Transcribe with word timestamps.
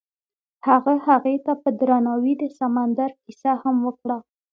هغه 0.67 0.93
هغې 1.07 1.35
ته 1.45 1.53
په 1.61 1.69
درناوي 1.79 2.33
د 2.41 2.43
سمندر 2.59 3.09
کیسه 3.23 3.51
هم 3.61 3.75
وکړه. 3.87 4.17